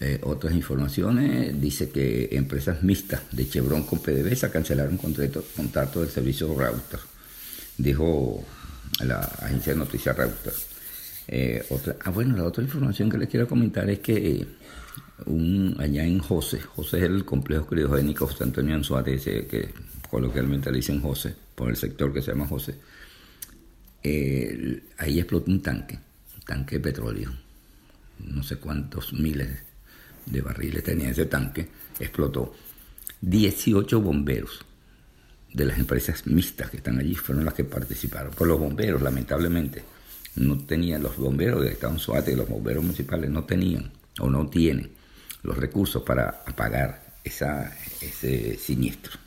Eh, 0.00 0.20
otras 0.22 0.52
informaciones, 0.54 1.60
dice 1.60 1.90
que 1.90 2.28
empresas 2.32 2.82
mixtas 2.82 3.22
de 3.30 3.48
Chevron 3.48 3.84
con 3.84 4.00
PDVSA 4.00 4.50
cancelaron 4.50 4.96
contrato, 4.96 5.44
contrato 5.54 6.00
del 6.00 6.10
servicio 6.10 6.48
Router, 6.48 6.98
dijo 7.78 8.44
la 9.04 9.20
agencia 9.20 9.72
de 9.72 9.78
noticias 9.78 10.16
Reuters. 10.16 10.66
Eh, 11.28 11.64
otra, 11.70 11.96
ah, 12.04 12.10
bueno, 12.10 12.36
la 12.36 12.44
otra 12.44 12.62
información 12.62 13.08
que 13.08 13.18
les 13.18 13.28
quiero 13.28 13.46
comentar 13.46 13.88
es 13.88 14.00
que 14.00 14.46
un, 15.26 15.76
allá 15.78 16.04
en 16.04 16.18
José, 16.18 16.60
José 16.60 16.98
es 16.98 17.04
el 17.04 17.24
complejo 17.24 17.66
criogénico 17.66 18.26
José 18.26 18.44
Antonio 18.44 18.74
Anzuárez, 18.74 19.22
que 19.22 19.70
coloquialmente 20.10 20.70
le 20.70 20.78
dicen 20.78 21.00
José, 21.00 21.34
por 21.54 21.70
el 21.70 21.76
sector 21.76 22.12
que 22.12 22.20
se 22.20 22.32
llama 22.32 22.48
José. 22.48 22.74
ahí 24.98 25.18
explotó 25.20 25.50
un 25.50 25.62
tanque, 25.62 25.98
un 26.36 26.42
tanque 26.42 26.76
de 26.76 26.80
petróleo. 26.80 27.32
No 28.18 28.42
sé 28.42 28.56
cuántos 28.56 29.12
miles 29.12 29.48
de 30.26 30.40
barriles 30.40 30.82
tenía 30.82 31.10
ese 31.10 31.26
tanque, 31.26 31.68
explotó. 31.98 32.54
18 33.20 34.00
bomberos 34.00 34.64
de 35.52 35.64
las 35.64 35.78
empresas 35.78 36.26
mixtas 36.26 36.70
que 36.70 36.78
están 36.78 36.98
allí 36.98 37.14
fueron 37.14 37.44
las 37.44 37.54
que 37.54 37.64
participaron. 37.64 38.32
Por 38.32 38.48
los 38.48 38.58
bomberos, 38.58 39.00
lamentablemente 39.00 39.84
no 40.36 40.58
tenían 40.58 41.02
los 41.02 41.16
bomberos 41.16 41.62
de 41.62 41.70
Estado 41.70 41.98
Suárez, 41.98 42.36
los 42.36 42.48
bomberos 42.48 42.82
municipales 42.82 43.30
no 43.30 43.44
tenían 43.44 43.92
o 44.18 44.28
no 44.28 44.48
tienen 44.48 44.90
los 45.42 45.56
recursos 45.56 46.02
para 46.02 46.42
apagar 46.46 47.14
esa, 47.22 47.72
ese 48.00 48.56
siniestro. 48.56 49.18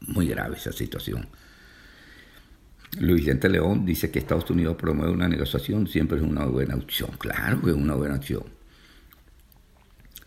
Muy 0.00 0.28
grave 0.28 0.56
esa 0.56 0.72
situación. 0.72 1.28
Luis 2.98 3.24
Vicente 3.24 3.48
León 3.48 3.84
dice 3.84 4.10
que 4.10 4.18
Estados 4.18 4.48
Unidos 4.50 4.76
promueve 4.76 5.12
una 5.12 5.28
negociación, 5.28 5.86
siempre 5.86 6.16
es 6.16 6.24
una 6.24 6.46
buena 6.46 6.76
opción. 6.76 7.10
Claro 7.18 7.60
que 7.60 7.70
es 7.70 7.76
una 7.76 7.94
buena 7.94 8.16
opción. 8.16 8.55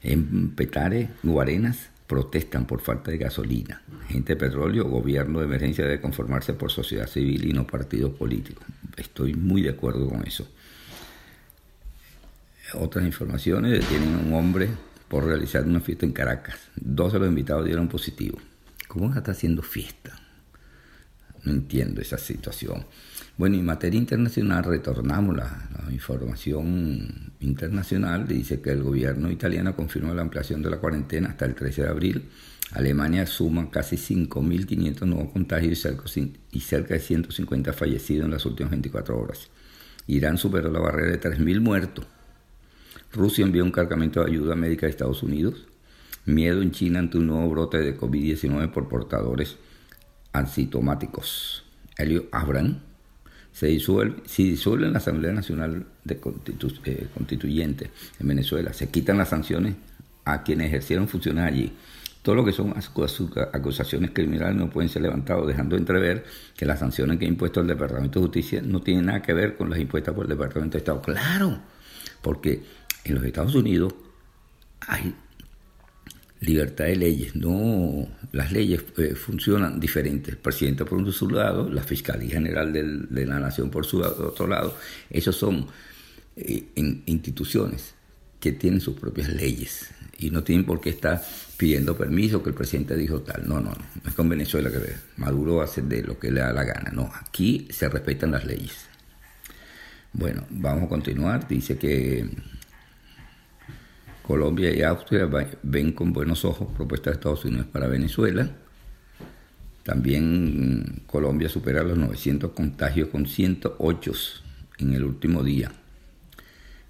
En 0.01 0.51
Petare, 0.51 1.09
Guarenas, 1.23 1.89
protestan 2.07 2.65
por 2.65 2.81
falta 2.81 3.11
de 3.11 3.17
gasolina. 3.17 3.81
Gente 4.07 4.33
de 4.33 4.39
petróleo, 4.39 4.85
gobierno 4.85 5.39
de 5.39 5.45
emergencia 5.45 5.83
debe 5.85 6.01
conformarse 6.01 6.53
por 6.53 6.71
sociedad 6.71 7.07
civil 7.07 7.47
y 7.47 7.53
no 7.53 7.67
partidos 7.67 8.13
políticos. 8.13 8.65
Estoy 8.97 9.35
muy 9.35 9.61
de 9.61 9.69
acuerdo 9.69 10.09
con 10.09 10.25
eso. 10.25 10.47
Otras 12.73 13.05
informaciones, 13.05 13.71
detienen 13.71 14.15
a 14.15 14.17
un 14.19 14.33
hombre 14.33 14.69
por 15.07 15.25
realizar 15.25 15.65
una 15.65 15.81
fiesta 15.81 16.05
en 16.05 16.11
Caracas. 16.11 16.55
Dos 16.75 17.13
de 17.13 17.19
los 17.19 17.27
invitados 17.27 17.65
dieron 17.65 17.87
positivo. 17.87 18.39
¿Cómo 18.87 19.13
está 19.13 19.31
haciendo 19.31 19.61
fiesta? 19.61 20.19
No 21.43 21.51
entiendo 21.51 22.01
esa 22.01 22.17
situación. 22.17 22.85
Bueno, 23.39 23.55
en 23.55 23.63
materia 23.63 23.97
internacional 23.97 24.65
retornamos 24.65 25.33
la, 25.33 25.69
información 25.91 27.31
internacional. 27.39 28.27
Dice 28.27 28.59
que 28.59 28.71
el 28.71 28.83
gobierno 28.83 29.31
italiano 29.31 29.77
confirma 29.77 30.13
la 30.13 30.23
ampliación 30.23 30.61
de 30.61 30.69
la 30.69 30.79
cuarentena 30.79 31.29
hasta 31.29 31.45
el 31.45 31.55
13 31.55 31.83
de 31.83 31.87
abril. 31.87 32.29
Alemania 32.73 33.25
suma 33.25 33.71
casi 33.71 33.95
5.500 33.95 35.05
nuevos 35.05 35.31
contagios 35.31 35.87
y 36.51 36.59
cerca, 36.59 36.93
de 36.95 36.99
150 36.99 37.71
fallecidos 37.71 38.25
en 38.25 38.31
las 38.31 38.45
últimas 38.45 38.71
24 38.71 39.17
horas. 39.17 39.47
Irán 40.05 40.37
superó 40.37 40.69
la 40.69 40.79
barrera 40.79 41.11
de 41.11 41.21
3.000 41.21 41.61
muertos. 41.61 42.05
Rusia 43.13 43.45
envió 43.45 43.63
un 43.63 43.71
cargamento 43.71 44.21
de 44.21 44.31
ayuda 44.31 44.55
médica 44.55 44.85
a 44.85 44.89
Estados 44.89 45.23
Unidos. 45.23 45.65
Miedo 46.25 46.61
en 46.61 46.71
China 46.71 46.99
ante 46.99 47.17
un 47.17 47.27
nuevo 47.27 47.49
brote 47.49 47.77
de 47.77 47.97
COVID-19 47.97 48.69
por 48.69 48.89
portadores 48.89 49.55
asintomáticos. 50.33 51.63
Elio 51.97 52.27
Abraham 52.33 52.88
se 53.59 53.67
disuelve, 53.67 54.15
si 54.25 54.51
disuelven 54.51 54.93
la 54.93 54.99
Asamblea 54.99 55.33
Nacional 55.33 55.85
eh, 56.07 57.07
Constituyente 57.13 57.91
en 58.17 58.25
Venezuela, 58.25 58.71
se 58.71 58.87
quitan 58.87 59.17
las 59.17 59.27
sanciones 59.27 59.75
a 60.23 60.43
quienes 60.43 60.67
ejercieron 60.67 61.09
funciones 61.09 61.43
allí. 61.43 61.73
Todo 62.21 62.35
lo 62.35 62.45
que 62.45 62.53
son 62.53 62.73
acusaciones 63.51 64.11
criminales 64.11 64.55
no 64.55 64.69
pueden 64.69 64.87
ser 64.87 65.01
levantados, 65.01 65.45
dejando 65.45 65.75
entrever 65.75 66.23
que 66.55 66.65
las 66.65 66.79
sanciones 66.79 67.19
que 67.19 67.25
ha 67.25 67.27
impuesto 67.27 67.59
el 67.59 67.67
Departamento 67.67 68.21
de 68.21 68.27
Justicia 68.27 68.61
no 68.63 68.79
tienen 68.79 69.07
nada 69.07 69.21
que 69.21 69.33
ver 69.33 69.57
con 69.57 69.69
las 69.69 69.77
impuestas 69.77 70.13
por 70.13 70.23
el 70.23 70.29
Departamento 70.29 70.77
de 70.77 70.77
Estado. 70.77 71.01
Claro, 71.01 71.59
porque 72.21 72.63
en 73.03 73.15
los 73.15 73.25
Estados 73.25 73.55
Unidos 73.55 73.93
hay 74.87 75.13
libertad 76.41 76.85
de 76.85 76.95
leyes. 76.95 77.35
No, 77.35 78.07
las 78.31 78.51
leyes 78.51 78.83
eh, 78.97 79.15
funcionan 79.15 79.79
diferentes. 79.79 80.29
El 80.33 80.39
presidente 80.39 80.85
por 80.85 81.11
su 81.11 81.29
lado, 81.29 81.69
la 81.69 81.83
Fiscalía 81.83 82.31
General 82.31 82.71
de 82.73 83.25
la 83.25 83.39
Nación 83.39 83.69
por 83.69 83.85
su 83.85 83.99
otro 84.01 84.47
lado. 84.47 84.77
Esos 85.09 85.35
son 85.35 85.67
eh, 86.35 86.67
instituciones 87.05 87.93
que 88.39 88.53
tienen 88.53 88.79
sus 88.79 88.95
propias 88.95 89.29
leyes 89.29 89.89
y 90.17 90.31
no 90.31 90.43
tienen 90.43 90.65
por 90.65 90.79
qué 90.79 90.89
estar 90.89 91.21
pidiendo 91.57 91.97
permiso 91.97 92.41
que 92.41 92.49
el 92.49 92.55
presidente 92.55 92.95
dijo 92.95 93.21
tal. 93.21 93.47
No, 93.47 93.55
no, 93.55 93.71
no. 93.71 93.85
No 94.03 94.09
es 94.09 94.15
con 94.15 94.29
Venezuela 94.29 94.71
que 94.71 94.79
Maduro 95.17 95.61
hace 95.61 95.81
de 95.81 96.03
lo 96.03 96.17
que 96.19 96.31
le 96.31 96.41
da 96.41 96.53
la 96.53 96.63
gana. 96.63 96.91
No, 96.91 97.11
aquí 97.13 97.67
se 97.71 97.89
respetan 97.89 98.31
las 98.31 98.45
leyes. 98.45 98.87
Bueno, 100.13 100.45
vamos 100.49 100.85
a 100.85 100.89
continuar. 100.89 101.47
Dice 101.47 101.77
que 101.77 102.29
Colombia 104.29 104.71
y 104.71 104.83
Austria 104.83 105.27
ven 105.63 105.91
con 105.91 106.13
buenos 106.13 106.45
ojos 106.45 106.67
propuestas 106.77 107.13
de 107.13 107.15
Estados 107.15 107.45
Unidos 107.45 107.65
para 107.65 107.87
Venezuela. 107.87 108.47
También 109.81 111.01
Colombia 111.07 111.49
supera 111.49 111.81
los 111.81 111.97
900 111.97 112.51
contagios 112.51 113.09
con 113.09 113.25
108 113.25 114.11
en 114.77 114.93
el 114.93 115.03
último 115.03 115.41
día. 115.41 115.71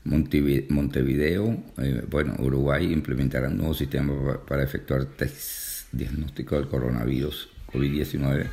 Montevideo, 0.04 1.64
eh, 1.78 2.04
bueno, 2.10 2.36
Uruguay 2.40 2.92
implementará 2.92 3.48
un 3.48 3.56
nuevo 3.56 3.74
sistema 3.74 4.38
para 4.46 4.62
efectuar 4.62 5.06
test 5.06 5.94
diagnóstico 5.94 6.58
del 6.58 6.68
coronavirus 6.68 7.48
COVID-19 7.72 8.48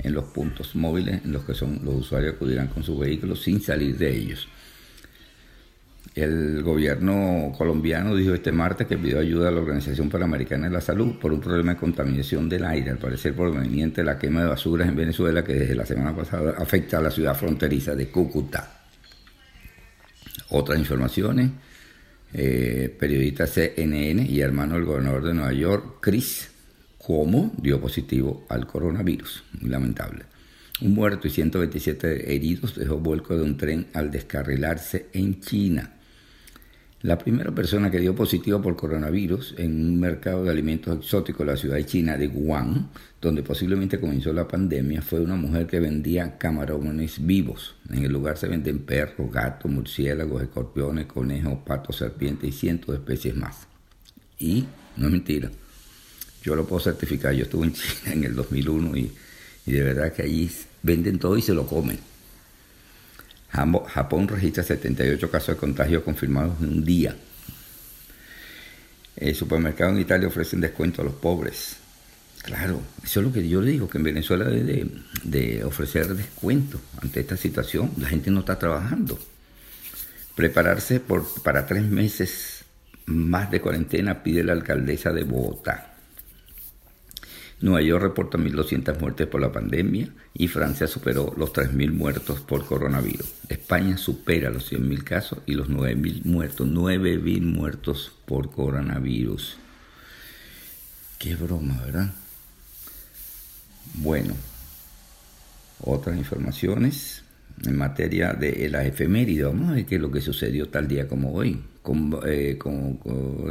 en 0.00 0.12
los 0.12 0.24
puntos 0.24 0.74
móviles 0.74 1.24
en 1.24 1.30
los 1.30 1.44
que 1.44 1.54
son, 1.54 1.80
los 1.84 1.94
usuarios 1.94 2.34
acudirán 2.34 2.66
con 2.66 2.82
sus 2.82 2.98
vehículos 2.98 3.40
sin 3.40 3.60
salir 3.60 3.96
de 3.96 4.16
ellos. 4.16 4.48
El 6.14 6.62
gobierno 6.62 7.52
colombiano 7.56 8.14
dijo 8.14 8.34
este 8.34 8.52
martes 8.52 8.86
que 8.86 8.98
pidió 8.98 9.18
ayuda 9.18 9.48
a 9.48 9.50
la 9.50 9.60
Organización 9.60 10.10
Panamericana 10.10 10.66
de 10.66 10.74
la 10.74 10.82
Salud 10.82 11.18
por 11.18 11.32
un 11.32 11.40
problema 11.40 11.72
de 11.72 11.80
contaminación 11.80 12.50
del 12.50 12.66
aire, 12.66 12.90
al 12.90 12.98
parecer 12.98 13.34
proveniente 13.34 14.02
de 14.02 14.04
la 14.04 14.18
quema 14.18 14.42
de 14.42 14.48
basuras 14.48 14.88
en 14.88 14.96
Venezuela 14.96 15.42
que 15.42 15.54
desde 15.54 15.74
la 15.74 15.86
semana 15.86 16.14
pasada 16.14 16.54
afecta 16.58 16.98
a 16.98 17.00
la 17.00 17.10
ciudad 17.10 17.34
fronteriza 17.34 17.94
de 17.94 18.08
Cúcuta. 18.08 18.82
Otras 20.50 20.78
informaciones, 20.78 21.50
eh, 22.34 22.94
periodista 23.00 23.46
CNN 23.46 24.22
y 24.22 24.40
hermano 24.40 24.74
del 24.74 24.84
gobernador 24.84 25.24
de 25.24 25.32
Nueva 25.32 25.52
York, 25.54 25.96
Chris 26.00 26.50
Cuomo, 26.98 27.54
dio 27.56 27.80
positivo 27.80 28.44
al 28.50 28.66
coronavirus, 28.66 29.44
muy 29.60 29.70
lamentable. 29.70 30.24
Un 30.82 30.92
muerto 30.92 31.26
y 31.26 31.30
127 31.30 32.34
heridos 32.34 32.74
dejó 32.74 32.98
vuelco 32.98 33.34
de 33.34 33.44
un 33.44 33.56
tren 33.56 33.86
al 33.94 34.10
descarrilarse 34.10 35.06
en 35.14 35.40
China. 35.40 35.90
La 37.02 37.18
primera 37.18 37.50
persona 37.52 37.90
que 37.90 37.98
dio 37.98 38.14
positivo 38.14 38.62
por 38.62 38.76
coronavirus 38.76 39.56
en 39.58 39.72
un 39.72 39.98
mercado 39.98 40.44
de 40.44 40.50
alimentos 40.50 40.98
exóticos 40.98 41.40
en 41.40 41.46
la 41.48 41.56
ciudad 41.56 41.74
de 41.74 41.84
China 41.84 42.16
de 42.16 42.28
Wuhan, 42.28 42.90
donde 43.20 43.42
posiblemente 43.42 43.98
comenzó 43.98 44.32
la 44.32 44.46
pandemia, 44.46 45.02
fue 45.02 45.18
una 45.18 45.34
mujer 45.34 45.66
que 45.66 45.80
vendía 45.80 46.38
camarones 46.38 47.26
vivos. 47.26 47.74
En 47.90 48.04
el 48.04 48.12
lugar 48.12 48.38
se 48.38 48.46
venden 48.46 48.78
perros, 48.84 49.32
gatos, 49.32 49.68
murciélagos, 49.68 50.42
escorpiones, 50.42 51.06
conejos, 51.06 51.58
patos, 51.66 51.96
serpientes 51.96 52.48
y 52.48 52.52
cientos 52.52 52.94
de 52.94 52.98
especies 52.98 53.34
más. 53.34 53.66
Y 54.38 54.64
no 54.96 55.06
es 55.06 55.12
mentira, 55.12 55.50
yo 56.44 56.54
lo 56.54 56.64
puedo 56.68 56.78
certificar, 56.80 57.34
yo 57.34 57.42
estuve 57.42 57.66
en 57.66 57.72
China 57.72 58.12
en 58.12 58.24
el 58.24 58.36
2001 58.36 58.96
y, 58.96 59.12
y 59.66 59.72
de 59.72 59.82
verdad 59.82 60.12
que 60.12 60.22
allí 60.22 60.48
venden 60.84 61.18
todo 61.18 61.36
y 61.36 61.42
se 61.42 61.52
lo 61.52 61.66
comen. 61.66 62.11
Japón 63.52 64.28
registra 64.28 64.62
78 64.62 65.30
casos 65.30 65.54
de 65.54 65.60
contagio 65.60 66.04
confirmados 66.04 66.60
en 66.60 66.68
un 66.68 66.84
día. 66.84 67.14
El 69.16 69.34
supermercado 69.34 69.90
en 69.90 70.00
Italia 70.00 70.28
ofrecen 70.28 70.60
descuento 70.60 71.02
a 71.02 71.04
los 71.04 71.14
pobres. 71.14 71.76
Claro, 72.42 72.80
eso 73.04 73.20
es 73.20 73.26
lo 73.26 73.32
que 73.32 73.46
yo 73.46 73.60
le 73.60 73.72
digo, 73.72 73.88
que 73.88 73.98
en 73.98 74.04
Venezuela 74.04 74.46
debe 74.46 74.90
de, 75.22 75.64
ofrecer 75.64 76.08
descuento 76.14 76.80
ante 77.00 77.20
esta 77.20 77.36
situación. 77.36 77.92
La 77.98 78.08
gente 78.08 78.30
no 78.30 78.40
está 78.40 78.58
trabajando. 78.58 79.18
Prepararse 80.34 80.98
por, 80.98 81.42
para 81.42 81.66
tres 81.66 81.84
meses 81.84 82.64
más 83.04 83.50
de 83.50 83.60
cuarentena 83.60 84.22
pide 84.22 84.42
la 84.42 84.54
alcaldesa 84.54 85.12
de 85.12 85.24
Bogotá. 85.24 85.91
Nueva 87.62 87.80
York 87.80 88.02
reporta 88.02 88.38
1.200 88.38 88.98
muertes 88.98 89.28
por 89.28 89.40
la 89.40 89.52
pandemia 89.52 90.08
y 90.34 90.48
Francia 90.48 90.88
superó 90.88 91.32
los 91.36 91.52
3.000 91.52 91.92
muertos 91.92 92.40
por 92.40 92.66
coronavirus. 92.66 93.32
España 93.48 93.96
supera 93.96 94.50
los 94.50 94.72
100.000 94.72 95.04
casos 95.04 95.38
y 95.46 95.54
los 95.54 95.68
9.000 95.68 96.24
muertos, 96.24 96.66
9.000 96.66 97.40
muertos 97.42 98.12
por 98.26 98.50
coronavirus. 98.50 99.58
Qué 101.18 101.36
broma, 101.36 101.80
¿verdad? 101.84 102.12
Bueno, 103.94 104.34
otras 105.80 106.16
informaciones 106.16 107.22
en 107.64 107.76
materia 107.76 108.32
de 108.32 108.68
la 108.68 108.84
efeméride. 108.84 109.44
Vamos 109.44 109.70
a 109.70 109.74
ver 109.74 109.86
qué 109.86 109.96
es 109.96 110.00
lo 110.00 110.10
que 110.10 110.20
sucedió 110.20 110.68
tal 110.68 110.88
día 110.88 111.06
como 111.06 111.32
hoy. 111.32 111.60
Eh, 112.24 112.58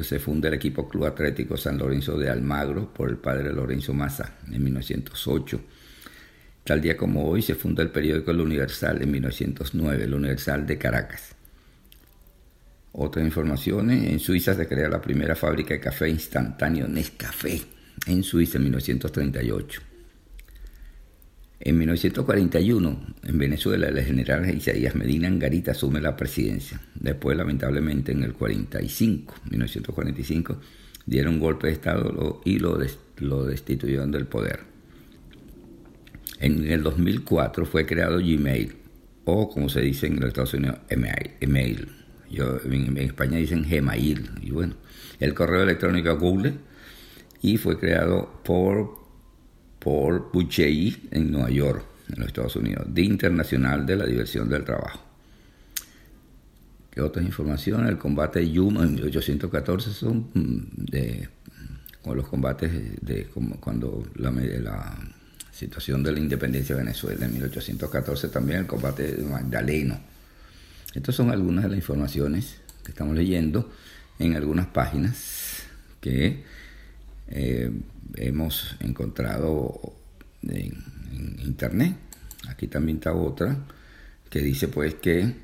se 0.04 0.20
funda 0.20 0.48
el 0.48 0.54
equipo 0.54 0.88
Club 0.88 1.06
Atlético 1.06 1.58
San 1.58 1.78
Lorenzo 1.78 2.18
de 2.18 2.30
Almagro 2.30 2.94
por 2.94 3.10
el 3.10 3.18
padre 3.18 3.52
Lorenzo 3.52 3.94
Massa 3.94 4.38
en 4.50 4.64
1908. 4.64 5.62
Tal 6.64 6.80
día 6.80 6.96
como 6.96 7.28
hoy 7.28 7.42
se 7.42 7.56
funda 7.56 7.84
el 7.84 7.90
periódico 7.90 8.32
El 8.32 8.40
Universal 8.40 9.02
en 9.02 9.12
1909, 9.12 10.04
El 10.04 10.14
Universal 10.14 10.66
de 10.66 10.78
Caracas. 10.78 11.36
Otras 12.94 13.26
informaciones, 13.26 14.10
en 14.10 14.20
Suiza 14.20 14.54
se 14.54 14.68
crea 14.68 14.90
la 14.90 15.02
primera 15.02 15.36
fábrica 15.36 15.74
de 15.74 15.80
café 15.80 16.10
instantáneo 16.10 16.88
Nescafé, 16.88 17.62
en 18.06 18.24
Suiza 18.24 18.58
en 18.58 18.66
1938. 18.66 19.91
En 21.64 21.78
1941, 21.78 23.00
en 23.24 23.38
Venezuela, 23.38 23.88
el 23.88 24.02
general 24.02 24.50
Isaías 24.50 24.96
Medina 24.96 25.28
Angarita 25.28 25.72
asume 25.72 26.02
la 26.02 26.18
presidencia. 26.18 26.82
Después, 26.96 27.38
lamentablemente, 27.38 28.12
en 28.12 28.24
el 28.24 28.34
45, 28.34 29.36
1945, 29.52 30.58
dieron 31.06 31.36
un 31.36 31.40
golpe 31.40 31.68
de 31.68 31.74
Estado 31.74 32.42
y 32.46 32.58
lo, 32.58 32.80
destituyeron 33.46 34.12
del 34.12 34.26
poder. 34.26 34.62
En 36.40 36.68
el 36.68 36.82
2004 36.82 37.68
fue 37.68 37.86
creado 37.86 38.18
Gmail, 38.18 38.74
o 39.26 39.48
como 39.48 39.70
se 39.70 39.82
dice 39.82 40.08
en 40.08 40.20
los 40.20 40.30
Estados 40.30 40.56
Unidos, 40.56 40.80
email. 40.90 41.90
Yo, 42.32 42.60
en, 42.66 42.98
España 42.98 43.38
dicen 43.38 43.68
Gmail. 43.70 44.32
Y 44.42 44.50
bueno, 44.50 44.74
el 45.20 45.36
correo 45.36 45.62
electrónico 45.62 46.18
Google 46.18 46.56
y 47.44 47.58
fue 47.58 47.78
creado 47.78 48.42
por 48.44 49.01
por 49.82 50.32
Buchei 50.32 51.10
en 51.10 51.32
Nueva 51.32 51.50
York, 51.50 51.84
en 52.10 52.20
los 52.20 52.28
Estados 52.28 52.56
Unidos, 52.56 52.86
Día 52.94 53.06
Internacional 53.06 53.84
de 53.84 53.96
la 53.96 54.06
Diversión 54.06 54.48
del 54.48 54.64
Trabajo. 54.64 55.02
¿Qué 56.92 57.02
otras 57.02 57.26
informaciones? 57.26 57.90
El 57.90 57.98
combate 57.98 58.40
de 58.40 58.52
Yuma 58.52 58.84
en 58.84 58.94
1814 58.94 59.92
son 59.92 60.30
mm, 60.34 60.86
de, 60.86 61.30
con 62.04 62.16
los 62.16 62.28
combates 62.28 62.72
de, 63.02 63.26
cuando 63.60 64.04
la, 64.16 64.30
la, 64.30 64.98
situación 65.52 66.02
de 66.02 66.12
la 66.12 66.20
independencia 66.20 66.76
de 66.76 66.82
Venezuela 66.82 67.26
en 67.26 67.34
1814 67.34 68.30
también 68.30 68.60
el 68.60 68.68
combate 68.68 69.16
de 69.16 69.24
Magdaleno. 69.24 70.00
Estas 70.94 71.14
son 71.16 71.30
algunas 71.30 71.64
de 71.64 71.70
las 71.70 71.78
informaciones 71.78 72.58
que 72.84 72.92
estamos 72.92 73.16
leyendo 73.16 73.72
en 74.18 74.36
algunas 74.36 74.68
páginas 74.68 75.64
que 76.00 76.44
eh, 77.32 77.72
hemos 78.16 78.76
encontrado 78.80 79.94
en, 80.44 80.74
internet. 81.44 81.96
Aquí 82.50 82.68
también 82.68 82.98
está 82.98 83.14
otra 83.14 83.58
que 84.30 84.40
dice 84.40 84.68
pues 84.68 84.96
que 84.96 85.36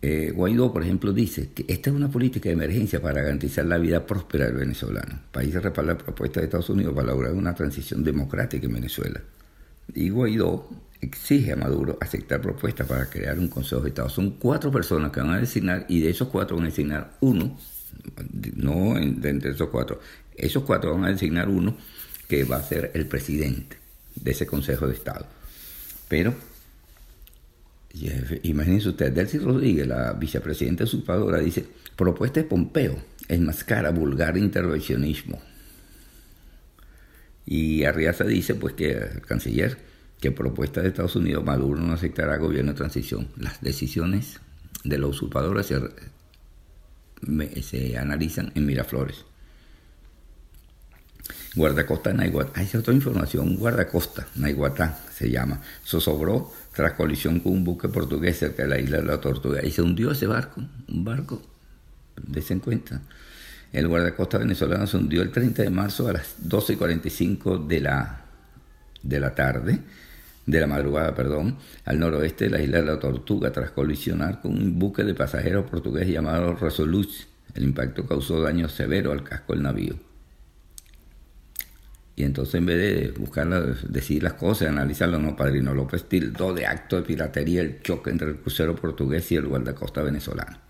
eh, 0.00 0.32
Guaidó, 0.34 0.72
por 0.72 0.82
ejemplo, 0.82 1.12
dice 1.12 1.50
que 1.52 1.64
esta 1.66 1.90
es 1.90 1.96
una 1.96 2.10
política 2.10 2.48
de 2.48 2.54
emergencia 2.54 3.00
para 3.02 3.22
garantizar 3.22 3.64
la 3.64 3.78
vida 3.78 4.06
próspera 4.06 4.46
del 4.46 4.56
venezolano. 4.56 5.20
Países 5.32 5.62
respalda 5.62 5.94
la 5.94 5.98
propuesta 5.98 6.40
de 6.40 6.46
Estados 6.46 6.70
Unidos 6.70 6.94
para 6.94 7.08
lograr 7.08 7.32
una 7.32 7.54
transición 7.54 8.04
democrática 8.04 8.66
en 8.66 8.74
Venezuela. 8.74 9.20
Y 9.94 10.10
Guaidó 10.10 10.68
exige 11.00 11.52
a 11.52 11.56
Maduro 11.56 11.98
aceptar 12.00 12.40
propuestas 12.40 12.86
para 12.86 13.06
crear 13.06 13.38
un 13.38 13.48
Consejo 13.48 13.80
de 13.80 13.88
Estado. 13.88 14.08
Son 14.08 14.32
cuatro 14.32 14.70
personas 14.70 15.10
que 15.10 15.20
van 15.20 15.30
a 15.30 15.40
designar 15.40 15.86
y 15.88 16.00
de 16.00 16.10
esos 16.10 16.28
cuatro 16.28 16.56
van 16.56 16.66
a 16.66 16.68
designar 16.68 17.16
uno 17.20 17.56
no 18.56 18.98
entre 18.98 19.50
esos 19.50 19.68
cuatro. 19.68 20.00
Esos 20.36 20.62
cuatro 20.64 20.94
van 20.94 21.04
a 21.04 21.12
designar 21.12 21.48
uno 21.48 21.76
que 22.28 22.44
va 22.44 22.56
a 22.56 22.62
ser 22.62 22.90
el 22.94 23.06
presidente 23.06 23.76
de 24.14 24.30
ese 24.30 24.46
Consejo 24.46 24.86
de 24.86 24.94
Estado. 24.94 25.26
Pero, 26.08 26.34
imagínense 28.42 28.90
ustedes, 28.90 29.14
Delcy 29.14 29.38
Rodríguez, 29.38 29.86
la 29.86 30.12
vicepresidenta 30.12 30.84
usurpadora, 30.84 31.38
dice, 31.38 31.66
propuesta 31.96 32.40
de 32.40 32.46
Pompeo, 32.46 32.98
enmascara 33.28 33.90
vulgar 33.90 34.36
intervencionismo. 34.36 35.40
Y 37.46 37.84
Arriaza 37.84 38.24
dice, 38.24 38.54
pues 38.54 38.74
que 38.74 39.22
canciller, 39.26 39.78
que 40.20 40.32
propuesta 40.32 40.82
de 40.82 40.88
Estados 40.88 41.16
Unidos, 41.16 41.44
Maduro 41.44 41.80
no 41.80 41.94
aceptará 41.94 42.36
gobierno 42.36 42.72
de 42.72 42.78
transición. 42.78 43.28
Las 43.36 43.60
decisiones 43.60 44.40
de 44.84 44.98
la 44.98 45.06
usurpadora 45.06 45.62
se 45.62 45.80
se 47.62 47.98
analizan 47.98 48.52
en 48.54 48.66
Miraflores. 48.66 49.24
Guardacosta 51.54 52.12
Naiguatá, 52.12 52.62
esa 52.62 52.78
es 52.78 52.82
otra 52.82 52.94
información, 52.94 53.56
guardacosta 53.56 54.26
Naiguatá 54.36 54.98
se 55.12 55.30
llama, 55.30 55.60
zozobró 55.84 56.52
tras 56.74 56.92
colisión 56.92 57.40
con 57.40 57.52
un 57.52 57.64
buque 57.64 57.88
portugués 57.88 58.38
cerca 58.38 58.62
de 58.62 58.68
la 58.68 58.78
isla 58.78 58.98
de 58.98 59.04
la 59.04 59.20
Tortuga 59.20 59.64
y 59.64 59.70
se 59.70 59.82
hundió 59.82 60.12
ese 60.12 60.26
barco, 60.26 60.62
un 60.88 61.04
barco, 61.04 61.42
de 62.16 62.44
en 62.48 62.60
cuenta. 62.60 63.02
El 63.72 63.88
guardacosta 63.88 64.38
venezolano 64.38 64.86
se 64.86 64.96
hundió 64.96 65.22
el 65.22 65.30
30 65.30 65.62
de 65.62 65.70
marzo 65.70 66.08
a 66.08 66.12
las 66.12 66.36
12.45 66.46 67.66
de 67.66 67.80
la, 67.80 68.24
de 69.02 69.20
la 69.20 69.34
tarde 69.34 69.80
de 70.48 70.60
la 70.60 70.66
madrugada, 70.66 71.14
perdón, 71.14 71.58
al 71.84 72.00
noroeste 72.00 72.46
de 72.46 72.50
la 72.50 72.62
isla 72.62 72.78
de 72.78 72.86
la 72.86 72.98
Tortuga 72.98 73.52
tras 73.52 73.70
colisionar 73.70 74.40
con 74.40 74.52
un 74.52 74.78
buque 74.78 75.04
de 75.04 75.14
pasajeros 75.14 75.68
portugués 75.68 76.08
llamado 76.08 76.54
Resolute. 76.54 77.12
El 77.54 77.64
impacto 77.64 78.06
causó 78.06 78.40
daño 78.40 78.66
severo 78.68 79.12
al 79.12 79.22
casco 79.22 79.52
del 79.52 79.62
navío. 79.62 79.94
Y 82.16 82.24
entonces 82.24 82.54
en 82.54 82.66
vez 82.66 82.78
de 82.78 83.10
buscar 83.12 83.48
decir 83.88 84.22
las 84.22 84.32
cosas, 84.32 84.68
analizarlo, 84.68 85.18
no, 85.18 85.36
Padrino 85.36 85.74
López 85.74 86.08
tildó 86.08 86.54
de 86.54 86.66
acto 86.66 86.96
de 86.96 87.02
piratería 87.02 87.60
el 87.60 87.82
choque 87.82 88.10
entre 88.10 88.28
el 88.28 88.36
crucero 88.36 88.74
portugués 88.74 89.30
y 89.30 89.36
el 89.36 89.46
guardacosta 89.46 90.02
venezolano. 90.02 90.67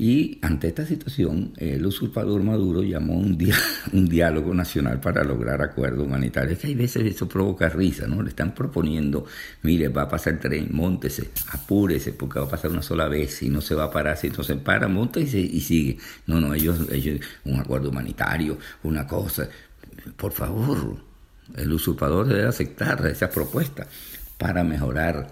Y 0.00 0.38
ante 0.42 0.68
esta 0.68 0.86
situación, 0.86 1.52
el 1.56 1.84
usurpador 1.84 2.40
Maduro 2.44 2.84
llamó 2.84 3.18
un, 3.18 3.36
un 3.92 4.08
diálogo 4.08 4.54
nacional 4.54 5.00
para 5.00 5.24
lograr 5.24 5.60
acuerdos 5.60 6.06
humanitarios. 6.06 6.52
Es 6.52 6.58
que 6.60 6.66
hay 6.68 6.76
veces 6.76 7.02
eso 7.02 7.28
provoca 7.28 7.68
risa, 7.68 8.06
¿no? 8.06 8.22
Le 8.22 8.28
están 8.28 8.54
proponiendo, 8.54 9.26
mire, 9.62 9.88
va 9.88 10.02
a 10.02 10.08
pasar 10.08 10.34
el 10.34 10.38
tren, 10.38 10.68
montese, 10.70 11.30
apúrese, 11.50 12.12
porque 12.12 12.38
va 12.38 12.46
a 12.46 12.48
pasar 12.48 12.70
una 12.70 12.82
sola 12.82 13.08
vez 13.08 13.42
y 13.42 13.48
no 13.48 13.60
se 13.60 13.74
va 13.74 13.84
a 13.84 13.90
parar. 13.90 14.16
Si 14.16 14.28
entonces 14.28 14.56
para, 14.58 14.86
monta 14.86 15.18
y, 15.18 15.24
y 15.24 15.60
sigue. 15.60 15.98
No, 16.28 16.40
no, 16.40 16.54
ellos, 16.54 16.78
ellos, 16.92 17.20
un 17.44 17.58
acuerdo 17.58 17.90
humanitario, 17.90 18.56
una 18.84 19.04
cosa. 19.04 19.48
Por 20.16 20.30
favor, 20.30 20.96
el 21.56 21.72
usurpador 21.72 22.28
debe 22.28 22.46
aceptar 22.46 23.04
esa 23.08 23.28
propuesta 23.28 23.88
para 24.38 24.62
mejorar 24.62 25.26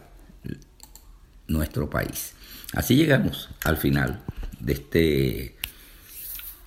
nuestro 1.46 1.88
país. 1.88 2.32
Así 2.72 2.96
llegamos 2.96 3.48
al 3.62 3.76
final 3.76 4.24
de 4.66 4.72
este 4.72 5.56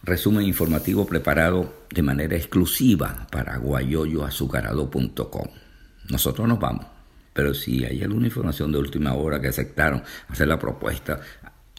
resumen 0.04 0.46
informativo 0.46 1.06
preparado 1.06 1.86
de 1.94 2.02
manera 2.02 2.38
exclusiva 2.38 3.28
para 3.32 3.58
guayoyoazucarado.com. 3.58 5.48
Nosotros 6.10 6.48
nos 6.48 6.60
vamos, 6.60 6.86
pero 7.34 7.54
si 7.54 7.84
hay 7.84 8.02
alguna 8.02 8.28
información 8.28 8.72
de 8.72 8.80
última 8.80 9.14
hora 9.14 9.42
que 9.42 9.50
aceptaron 9.50 10.02
hacer 10.30 10.48
la 10.48 10.58
propuesta, 10.58 11.20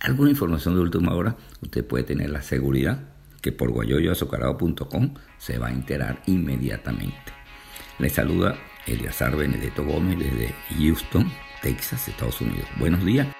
alguna 0.03 0.31
información 0.31 0.75
de 0.75 0.81
última 0.81 1.15
hora, 1.15 1.37
usted 1.63 1.85
puede 1.85 2.05
tener 2.05 2.31
la 2.31 2.43
seguridad 2.43 3.01
que 3.41 3.53
por 3.53 3.71
guayoyoazucarado.com 3.71 5.15
se 5.39 5.59
va 5.59 5.69
a 5.69 5.73
enterar 5.73 6.23
inmediatamente. 6.27 7.33
Le 7.99 8.11
saluda 8.11 8.57
Eliazar 8.87 9.37
Benedetto 9.37 9.85
Gómez 9.85 10.19
desde 10.19 10.55
Houston, 10.79 11.33
Texas, 11.63 12.09
Estados 12.09 12.41
Unidos. 12.43 12.67
Buenos 12.79 13.05
días. 13.05 13.40